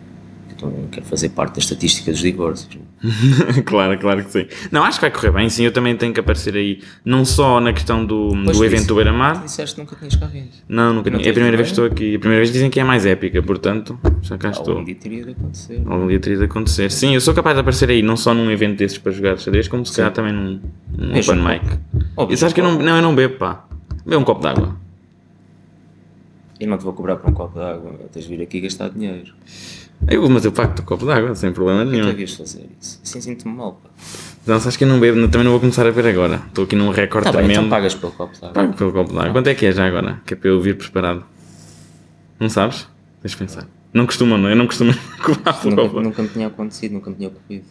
Eu 0.63 0.71
não 0.71 0.87
quero 0.89 1.05
fazer 1.07 1.31
parte 1.31 1.55
da 1.55 1.59
estatística 1.59 2.11
dos 2.13 2.21
divórcios. 2.21 2.79
claro, 3.67 3.99
claro 3.99 4.25
que 4.25 4.31
sim. 4.31 4.47
Não, 4.71 4.85
acho 4.85 4.99
que 4.99 5.03
vai 5.03 5.11
correr 5.11 5.33
bem, 5.33 5.49
sim. 5.49 5.65
Eu 5.65 5.73
também 5.73 5.97
tenho 5.97 6.15
que 6.15 6.21
aparecer 6.21 6.55
aí, 6.55 6.81
não 7.05 7.25
só 7.25 7.59
na 7.59 7.73
questão 7.73 8.05
do, 8.05 8.31
Pois 8.45 8.57
do 8.57 8.65
evento 8.65 8.87
do 8.87 8.95
Beira-Mar. 8.95 9.43
Disseste 9.43 9.75
que 9.75 9.81
nunca 9.81 9.97
tinhas 9.97 10.15
vindo. 10.15 10.49
Não, 10.69 10.95
nunca 10.95 11.11
Não 11.11 11.19
tinha. 11.19 11.29
É 11.29 11.31
a 11.31 11.35
primeira 11.35 11.57
vez 11.57 11.69
que 11.69 11.73
estou 11.73 11.87
aqui. 11.87 12.15
A 12.15 12.19
primeira 12.19 12.41
vez 12.43 12.53
dizem 12.53 12.71
que 12.71 12.79
é 12.79 12.83
a 12.83 12.87
mais 12.87 13.05
épica, 13.05 13.43
portanto, 13.43 13.99
já 14.23 14.39
cá 14.39 14.51
estou. 14.51 14.75
Algum 14.75 14.85
dia 14.85 14.95
teria 14.95 15.25
de 15.25 15.31
acontecer. 15.33 15.83
Algum 15.85 16.07
dia 16.07 16.21
teria 16.21 16.39
de 16.39 16.45
acontecer. 16.45 16.91
Sim, 16.93 17.15
eu 17.15 17.21
sou 17.21 17.35
capaz 17.35 17.57
de 17.57 17.61
aparecer 17.61 17.91
aí, 17.91 18.03
não 18.03 18.17
só 18.17 18.33
num 18.33 18.49
evento 18.51 18.79
desses 18.79 18.99
para 18.99 19.11
jogar 19.11 19.37
xadrez, 19.39 19.67
como 19.67 19.85
se 19.85 19.97
calhar 19.97 20.13
também 20.13 20.33
num, 20.33 20.61
num 20.97 21.19
open 21.19 21.43
mic. 21.43 22.33
E 22.33 22.37
sabes 22.37 22.53
que 22.53 22.61
eu 22.61 22.65
não, 22.65 22.79
não, 22.79 22.97
eu 22.97 23.03
não 23.03 23.15
bebo, 23.15 23.37
pá. 23.37 23.65
Bebo 24.07 24.21
um 24.21 24.25
copo 24.25 24.41
de 24.41 24.47
água. 24.47 24.82
Eu 26.63 26.69
não 26.69 26.79
te 26.79 26.85
vou 26.85 26.93
cobrar 26.93 27.17
por 27.17 27.29
um 27.31 27.35
copo 27.35 27.59
de 27.59 27.65
água, 27.65 27.93
tens 28.13 28.25
de 28.27 28.37
vir 28.37 28.43
aqui 28.43 28.61
gastar 28.61 28.89
dinheiro. 28.91 29.33
Eu, 30.09 30.29
mas 30.29 30.45
eu 30.45 30.53
pacto 30.53 30.83
o 30.83 30.85
copo 30.85 31.05
de 31.05 31.13
água, 31.13 31.35
sem 31.35 31.53
problema 31.53 31.85
nenhum. 31.85 32.09
havias 32.09 32.31
de 32.31 32.37
fazer 32.39 32.67
isso? 32.81 33.01
Assim 33.03 33.21
sinto-me 33.21 33.55
mal, 33.55 33.81
pá. 33.83 33.91
Então, 34.43 34.59
sabes 34.61 34.77
que 34.77 34.85
eu 34.85 34.89
não 34.89 34.99
bebo, 35.01 35.21
também 35.29 35.45
não 35.45 35.53
vou 35.53 35.61
começar 35.61 35.83
a 35.87 35.91
beber 35.93 36.07
agora. 36.11 36.41
Estou 36.49 36.65
aqui 36.65 36.75
num 36.77 36.91
recorde 36.91 37.27
Tá 37.27 37.33
bem, 37.33 37.45
tremendo. 37.47 37.67
então 37.67 37.71
pagas 37.71 37.95
pelo 37.95 38.13
copo 38.13 38.33
de 38.33 38.39
água. 38.39 38.51
Pago 38.53 38.73
pelo 38.75 38.93
copo 38.93 39.13
de 39.13 39.19
água. 39.19 39.33
Quanto 39.33 39.47
é 39.49 39.55
que 39.55 39.67
é 39.67 39.73
já 39.73 39.87
agora? 39.87 40.21
Que 40.27 40.35
é 40.35 40.37
para 40.37 40.49
eu 40.49 40.61
vir 40.61 40.77
preparado. 40.77 41.25
Não 42.41 42.49
sabes? 42.49 42.89
Deixa 43.23 43.37
pensar. 43.37 43.67
Não 43.93 44.07
costuma, 44.07 44.37
não? 44.39 44.49
Eu 44.49 44.57
não 44.57 44.67
costumo 44.67 44.93
cobrar 45.23 45.53
pelo 45.55 45.71
Nunca, 45.77 45.83
copo. 45.89 46.01
nunca 46.01 46.23
me 46.23 46.29
tinha 46.29 46.47
acontecido, 46.49 46.93
nunca 46.93 47.11
me 47.11 47.17
tinha 47.17 47.29
ocorrido. 47.29 47.65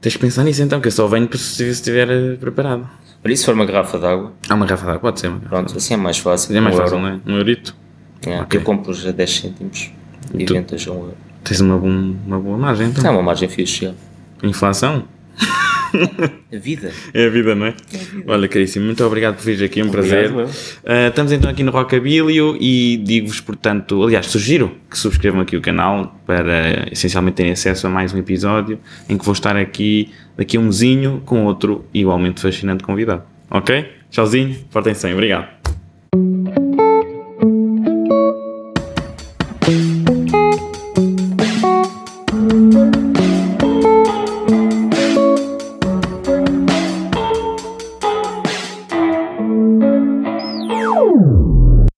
Tens 0.00 0.12
de 0.12 0.18
pensar 0.18 0.44
nisso 0.44 0.62
então, 0.62 0.80
que 0.80 0.88
eu 0.88 0.92
só 0.92 1.06
venho 1.08 1.26
para 1.26 1.38
se 1.38 1.64
estiver 1.68 2.08
eh, 2.10 2.36
preparado. 2.36 2.88
Olha, 3.24 3.32
e 3.32 3.36
se 3.36 3.44
for 3.44 3.52
uma 3.54 3.66
garrafa 3.66 3.98
de 3.98 4.06
água, 4.06 4.32
Há 4.48 4.54
uma 4.54 4.64
garrafa 4.64 4.84
de 4.84 4.90
água, 4.92 5.00
pode 5.00 5.20
ser 5.20 5.26
uma 5.26 5.38
garrafa. 5.38 5.56
pronto, 5.56 5.76
assim 5.76 5.94
é 5.94 5.96
mais 5.96 6.18
fácil. 6.18 6.56
É 6.56 6.60
mais 6.60 6.76
fácil, 6.76 6.98
não 7.00 7.08
é? 7.08 7.20
Um 7.26 7.36
eurito. 7.36 7.74
É, 8.26 8.40
Ok. 8.40 8.60
Eu 8.60 8.64
compro 8.64 8.92
a 9.08 9.10
10 9.12 9.30
cêntimos 9.30 9.90
e 10.34 10.44
tu- 10.44 10.54
ventas 10.54 10.86
a 10.86 10.92
um 10.92 10.96
euro. 11.00 11.14
Tens 11.44 11.60
uma, 11.60 11.78
bom- 11.78 12.14
uma 12.26 12.38
boa 12.38 12.58
margem 12.58 12.88
então. 12.88 13.04
É 13.06 13.10
uma 13.10 13.22
margem 13.22 13.48
fixe. 13.48 13.92
Inflação? 14.42 15.04
A 15.92 16.58
vida. 16.58 16.90
É 17.14 17.26
a 17.26 17.30
vida, 17.30 17.54
não 17.54 17.64
é? 17.66 17.74
Olha, 18.26 18.46
caríssimo, 18.46 18.84
muito 18.84 19.02
obrigado 19.04 19.36
por 19.36 19.44
vir 19.44 19.64
aqui, 19.64 19.82
um 19.82 19.88
prazer. 19.88 20.30
Obrigado, 20.30 20.50
Ah, 20.84 21.08
estamos 21.08 21.32
então 21.32 21.50
aqui 21.50 21.62
no 21.62 21.70
Rockabilio 21.72 22.56
e 22.60 22.98
digo-vos, 22.98 23.40
portanto, 23.40 24.02
aliás, 24.02 24.26
sugiro 24.26 24.76
que 24.90 24.98
subscrevam 24.98 25.40
aqui 25.40 25.56
o 25.56 25.62
canal 25.62 26.14
para 26.26 26.88
essencialmente 26.92 27.36
terem 27.36 27.52
acesso 27.52 27.86
a 27.86 27.90
mais 27.90 28.12
um 28.12 28.18
episódio 28.18 28.78
em 29.08 29.16
que 29.16 29.24
vou 29.24 29.32
estar 29.32 29.56
aqui 29.56 30.10
daqui 30.36 30.58
a 30.58 30.60
um 30.60 30.64
mesinho 30.64 31.22
com 31.24 31.46
outro 31.46 31.86
igualmente 31.94 32.40
fascinante 32.42 32.84
convidado. 32.84 33.22
Ok? 33.50 33.88
Tchauzinho, 34.10 34.56
portem-se 34.70 35.04
bem, 35.06 35.14
obrigado. 35.14 36.67